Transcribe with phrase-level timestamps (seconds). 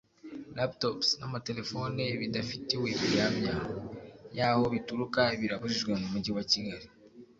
[0.57, 3.55] laptops n’amatelefone bidafitiwe gihamya
[4.37, 6.87] y’aho bituruka birabujijwe mu Mujyi wa Kigali